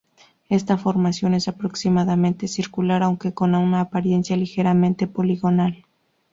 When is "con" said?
3.35-3.53